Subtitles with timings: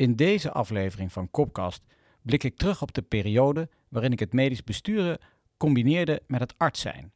[0.00, 1.82] In deze aflevering van Kopkast
[2.22, 5.18] blik ik terug op de periode waarin ik het medisch besturen
[5.56, 7.12] combineerde met het arts zijn.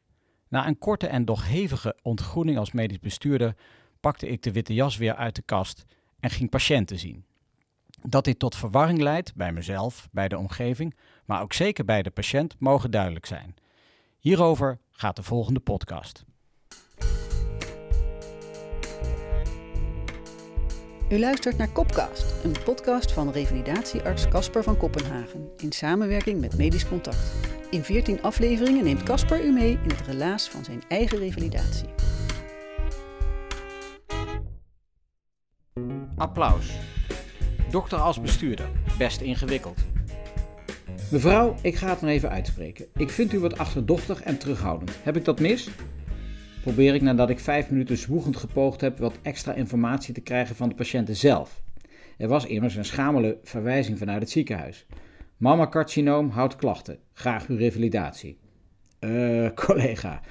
[0.47, 3.55] Na een korte en doch hevige ontgroening als medisch bestuurder
[3.99, 5.85] pakte ik de witte jas weer uit de kast
[6.19, 7.25] en ging patiënten zien.
[8.01, 10.95] Dat dit tot verwarring leidt bij mezelf, bij de omgeving,
[11.25, 13.55] maar ook zeker bij de patiënt, mogen duidelijk zijn.
[14.19, 16.25] Hierover gaat de volgende podcast.
[21.09, 26.87] U luistert naar Kopcast, een podcast van revalidatiearts Casper van Kopenhagen in samenwerking met Medisch
[26.87, 27.31] Contact.
[27.69, 31.87] In 14 afleveringen neemt Casper u mee in het relaas van zijn eigen revalidatie.
[36.15, 36.79] Applaus.
[37.69, 38.67] Dokter als bestuurder,
[38.97, 39.79] best ingewikkeld.
[41.11, 42.85] Mevrouw, ik ga het maar even uitspreken.
[42.95, 44.91] Ik vind u wat achterdochtig en terughoudend.
[45.03, 45.69] Heb ik dat mis?
[46.65, 50.69] Probeer ik nadat ik vijf minuten zwoegend gepoogd heb wat extra informatie te krijgen van
[50.69, 51.61] de patiënten zelf.
[52.17, 54.85] Er was immers een schamele verwijzing vanuit het ziekenhuis.
[55.37, 56.99] Mama-carcinoom houdt klachten.
[57.13, 58.37] Graag uw revalidatie.
[58.99, 60.21] Eh, collega,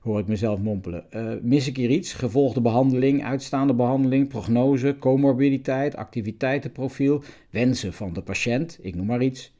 [0.00, 1.12] hoor ik mezelf mompelen.
[1.12, 2.12] Eh, mis ik hier iets?
[2.12, 9.54] Gevolgde behandeling, uitstaande behandeling, prognose, comorbiditeit, activiteitenprofiel, wensen van de patiënt, ik noem maar iets.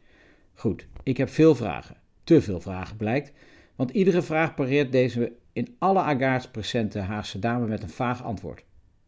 [0.55, 1.97] Goed, ik heb veel vragen.
[2.25, 3.33] Te veel vragen blijkt,
[3.77, 8.65] want iedere vraag pareert deze in alle agaars presente Haagse dame met een vaag antwoord.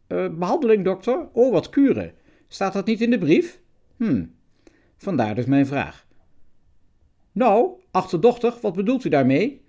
[0.07, 1.27] Uh, behandeling, dokter?
[1.33, 2.13] Oh, wat kuren.
[2.47, 3.59] Staat dat niet in de brief?
[3.97, 4.25] Hm,
[4.97, 6.07] vandaar dus mijn vraag.
[7.31, 9.61] Nou, achterdochtig, wat bedoelt u daarmee?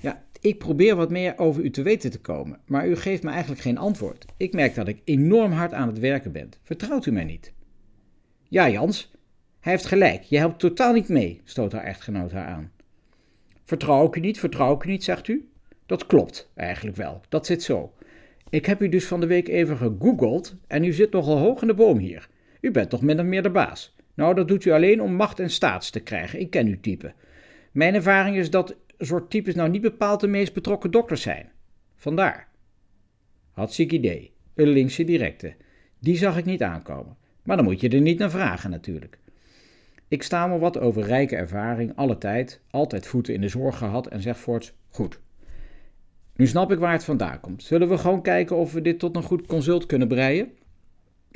[0.00, 3.30] Ja, ik probeer wat meer over u te weten te komen, maar u geeft me
[3.30, 4.24] eigenlijk geen antwoord.
[4.36, 6.50] Ik merk dat ik enorm hard aan het werken ben.
[6.62, 7.52] Vertrouwt u mij niet?
[8.48, 9.10] Ja, Jans,
[9.60, 10.22] hij heeft gelijk.
[10.22, 12.72] Je helpt totaal niet mee, stoot haar echtgenoot haar aan.
[13.64, 15.50] Vertrouw ik u niet, vertrouw ik u niet, zegt u?
[15.88, 17.20] Dat klopt eigenlijk wel.
[17.28, 17.92] Dat zit zo.
[18.50, 21.66] Ik heb u dus van de week even gegoogeld en u zit nogal hoog in
[21.66, 22.28] de boom hier.
[22.60, 23.96] U bent toch min of meer de baas.
[24.14, 26.40] Nou, dat doet u alleen om macht en staats te krijgen.
[26.40, 27.12] Ik ken uw type.
[27.72, 31.50] Mijn ervaring is dat soort types nou niet bepaald de meest betrokken dokters zijn.
[31.94, 32.48] Vandaar.
[33.52, 34.32] Hartstikke idee.
[34.54, 35.54] Een linkse directe.
[35.98, 37.16] Die zag ik niet aankomen.
[37.42, 39.18] Maar dan moet je er niet naar vragen natuurlijk.
[40.08, 44.06] Ik sta me wat over rijke ervaring, alle tijd, altijd voeten in de zorg gehad
[44.06, 45.20] en zeg voorts, goed.
[46.38, 47.62] Nu snap ik waar het vandaan komt.
[47.62, 50.50] Zullen we gewoon kijken of we dit tot een goed consult kunnen breien?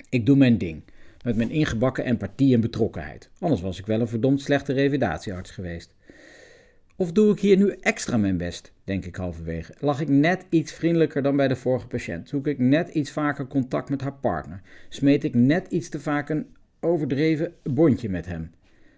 [0.09, 0.83] Ik doe mijn ding,
[1.25, 3.31] met mijn ingebakken empathie en betrokkenheid.
[3.39, 5.95] Anders was ik wel een verdomd slechte revalidatiearts geweest.
[6.97, 9.75] Of doe ik hier nu extra mijn best, denk ik halverwege.
[9.79, 12.29] Lag ik net iets vriendelijker dan bij de vorige patiënt?
[12.29, 14.61] Zoek ik net iets vaker contact met haar partner?
[14.89, 16.47] Smeet ik net iets te vaak een
[16.81, 18.51] overdreven bondje met hem?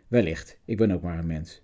[0.08, 1.62] Wellicht, ik ben ook maar een mens.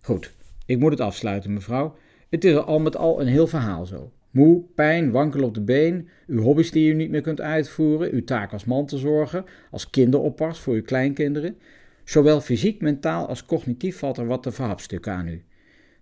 [0.00, 0.32] Goed,
[0.66, 1.96] ik moet het afsluiten, mevrouw.
[2.32, 4.12] Het is al met al een heel verhaal zo.
[4.30, 8.24] Moe, pijn, wankel op de been, uw hobby's die u niet meer kunt uitvoeren, uw
[8.24, 11.56] taak als man te zorgen, als kinderoppas voor uw kleinkinderen.
[12.04, 15.42] Zowel fysiek, mentaal als cognitief valt er wat te verhapstukken aan u.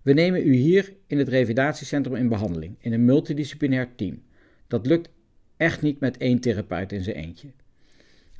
[0.01, 4.23] We nemen u hier in het revalidatiecentrum in behandeling, in een multidisciplinair team.
[4.67, 5.09] Dat lukt
[5.57, 7.47] echt niet met één therapeut in zijn eentje.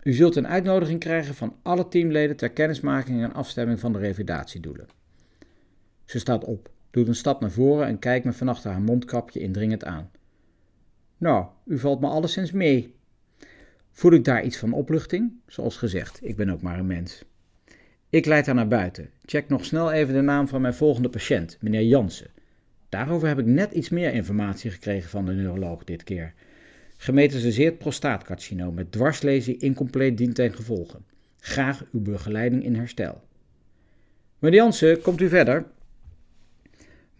[0.03, 4.87] U zult een uitnodiging krijgen van alle teamleden ter kennismaking en afstemming van de revalidatiedoelen.
[6.05, 9.83] Ze staat op, doet een stap naar voren en kijkt me vanachter haar mondkapje indringend
[9.83, 10.11] aan.
[11.17, 12.95] Nou, u valt me alleszins mee.
[13.91, 15.31] Voel ik daar iets van opluchting?
[15.47, 17.23] Zoals gezegd, ik ben ook maar een mens.
[18.09, 19.09] Ik leid haar naar buiten.
[19.25, 22.29] Check nog snel even de naam van mijn volgende patiënt, meneer Jansen.
[22.89, 26.33] Daarover heb ik net iets meer informatie gekregen van de neuroloog dit keer.
[26.97, 30.97] Gemetastaseerd prostaatcarcinoom met dwarslesie incompleet dient ten gevolge.
[31.39, 33.21] Graag uw begeleiding in herstel.
[34.39, 35.65] Meneer Jansen, komt u verder?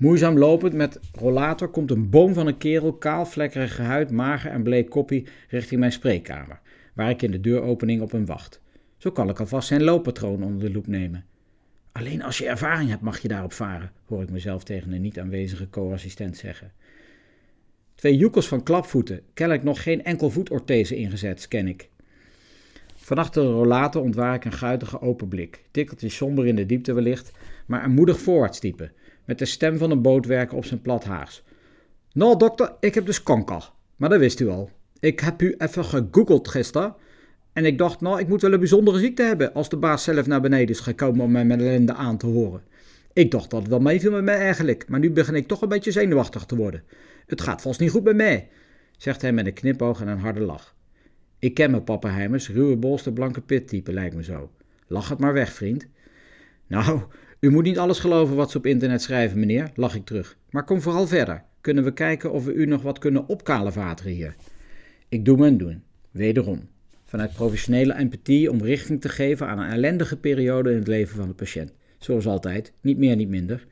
[0.01, 4.89] Moeizaam lopend met rollator komt een boom van een kerel, kaalvlekkerige huid, mager en bleek
[4.89, 6.59] koppie, richting mijn spreekkamer,
[6.93, 8.61] waar ik in de deuropening op hem wacht.
[8.97, 11.25] Zo kan ik alvast zijn looppatroon onder de loep nemen.
[11.91, 15.19] Alleen als je ervaring hebt mag je daarop varen, hoor ik mezelf tegen een niet
[15.19, 16.71] aanwezige co-assistent zeggen.
[17.95, 21.89] Twee joekels van klapvoeten, kennelijk nog geen enkel voetorthese ingezet, scan ik.
[22.95, 27.31] Vanachter de rollator ontwaar ik een guitige open blik, tikkeltje somber in de diepte wellicht,
[27.65, 28.91] maar een moedig voorwaartstype,
[29.31, 31.43] met de stem van een bootwerker op zijn plat Haags.
[32.13, 34.69] Nou dokter, ik heb dus kanker, maar dat wist u al.
[34.99, 36.95] Ik heb u even gegoogeld gisteren
[37.53, 40.27] en ik dacht, nou, ik moet wel een bijzondere ziekte hebben als de baas zelf
[40.27, 42.61] naar beneden is gekomen om mij met ellende aan te horen.
[43.13, 45.69] Ik dacht dat het wel meeviel met mij eigenlijk, maar nu begin ik toch een
[45.69, 46.83] beetje zenuwachtig te worden.
[47.27, 48.49] Het gaat vast niet goed met mij,
[48.97, 50.75] zegt hij met een knipoog en een harde lach.
[51.39, 54.51] Ik ken mijn pappenheimers, ruwe bolster, blanke pittype lijkt me zo.
[54.87, 55.87] Lach het maar weg, vriend.
[56.67, 57.01] Nou,
[57.41, 60.37] u moet niet alles geloven wat ze op internet schrijven, meneer, lach ik terug.
[60.49, 61.43] Maar kom vooral verder.
[61.61, 64.35] Kunnen we kijken of we u nog wat kunnen opkalevateren hier?
[65.09, 65.83] Ik doe mijn doen.
[66.11, 66.69] Wederom.
[67.05, 71.27] vanuit professionele empathie om richting te geven aan een ellendige periode in het leven van
[71.27, 71.73] de patiënt.
[71.97, 73.67] Zoals altijd, niet meer, niet minder.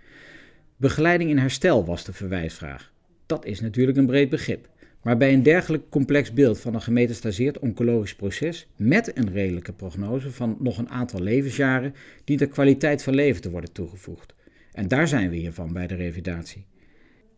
[0.77, 2.91] Begeleiding in herstel was de verwijsvraag.
[3.25, 4.69] Dat is natuurlijk een breed begrip.
[5.01, 10.31] Maar bij een dergelijk complex beeld van een gemetastaseerd oncologisch proces met een redelijke prognose
[10.31, 11.93] van nog een aantal levensjaren
[12.23, 14.33] dient de kwaliteit van leven te worden toegevoegd.
[14.71, 16.65] En daar zijn we hiervan bij de revalidatie.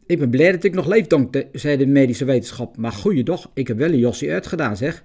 [0.05, 2.77] Ik ben blij dat ik nog leef, dank zei de medische wetenschap.
[2.77, 5.03] Maar goeiedag, ik heb wel een jossie uitgedaan, zeg.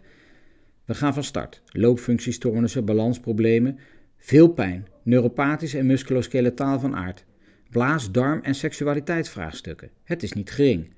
[0.84, 1.62] We gaan van start.
[1.66, 3.78] Loopfunctiestoornissen, balansproblemen,
[4.16, 7.24] veel pijn, neuropathisch en musculoskeletaal van aard.
[7.70, 9.90] Blaas, darm en seksualiteitsvraagstukken.
[10.04, 10.88] Het is niet gering.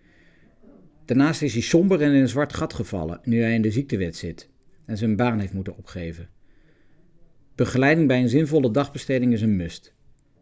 [1.08, 4.16] Daarnaast is hij somber en in een zwart gat gevallen nu hij in de ziektewet
[4.16, 4.48] zit
[4.84, 6.28] en zijn baan heeft moeten opgeven.
[7.54, 9.94] Begeleiding bij een zinvolle dagbesteding is een must.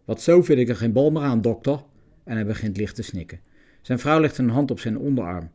[0.05, 1.85] Wat zo vind ik er geen bal meer aan, dokter.
[2.25, 3.41] En hij begint licht te snikken.
[3.83, 5.51] Zijn vrouw legt een hand op zijn onderarm.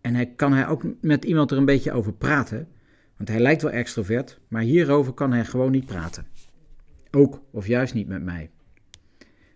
[0.00, 2.68] En hij kan hij ook met iemand er een beetje over praten,
[3.16, 6.26] want hij lijkt wel extrovert, maar hierover kan hij gewoon niet praten.
[7.10, 8.50] Ook of juist niet met mij.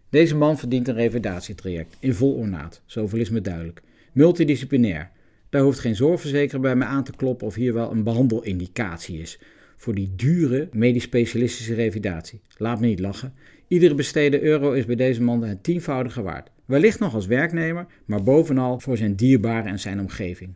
[0.08, 3.82] Deze man verdient een revalidatietraject in vol ornaat, zoveel is me duidelijk.
[4.14, 5.10] Multidisciplinair.
[5.48, 9.38] Daar hoeft geen zorgverzekeraar bij mij aan te kloppen of hier wel een behandelindicatie is.
[9.76, 12.40] Voor die dure medisch specialistische revalidatie.
[12.56, 13.34] Laat me niet lachen.
[13.68, 16.50] Iedere besteden euro is bij deze man het tienvoudige waard.
[16.64, 20.54] Wellicht nog als werknemer, maar bovenal voor zijn dierbaren en zijn omgeving.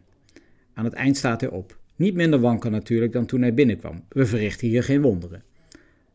[0.74, 1.78] Aan het eind staat hij op.
[1.96, 4.04] Niet minder wankel natuurlijk dan toen hij binnenkwam.
[4.08, 5.42] We verrichten hier geen wonderen.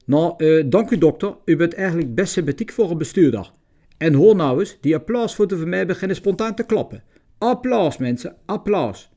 [0.06, 1.36] Nou, uh, dank u dokter.
[1.46, 3.52] U bent eigenlijk best sympathiek voor een bestuurder.
[3.98, 7.04] En hoor nou eens, die applausvoeten van mij beginnen spontaan te klappen.
[7.44, 9.12] Applaus mensen, applaus.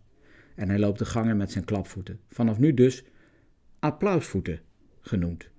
[0.55, 2.21] En hij loopt de gangen met zijn klapvoeten.
[2.29, 3.05] Vanaf nu dus
[3.79, 4.61] applausvoeten
[5.01, 5.51] genoemd.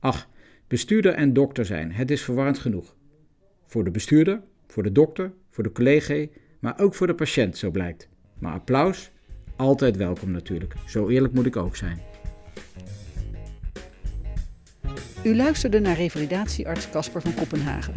[0.00, 0.28] Ach,
[0.66, 2.96] bestuurder en dokter zijn, het is verwarrend genoeg.
[3.66, 6.26] Voor de bestuurder, voor de dokter, voor de collega,
[6.60, 8.08] maar ook voor de patiënt, zo blijkt.
[8.38, 9.10] Maar applaus,
[9.56, 10.74] altijd welkom natuurlijk.
[10.86, 12.00] Zo eerlijk moet ik ook zijn.
[15.24, 17.94] U luisterde naar revalidatiearts Casper van Kopenhagen.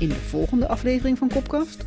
[0.00, 1.86] In de volgende aflevering van Kopkast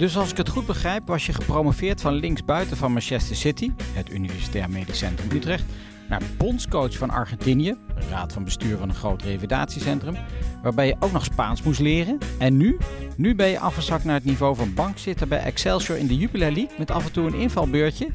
[0.00, 4.10] dus als ik het goed begrijp, was je gepromoveerd van linksbuiten van Manchester City, het
[4.10, 5.64] Universitair Medisch Centrum Utrecht,
[6.08, 7.76] naar bondscoach van Argentinië,
[8.10, 10.16] raad van bestuur van een groot revalidatiecentrum,
[10.62, 12.18] waarbij je ook nog Spaans moest leren.
[12.38, 12.78] En nu?
[13.16, 16.78] Nu ben je afgezakt naar het niveau van bankzitter bij Excelsior in de Jupiler League
[16.78, 18.08] met af en toe een invalbeurtje.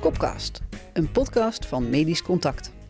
[0.00, 0.62] Kopcast,
[0.92, 2.81] een podcast van Medisch Contact.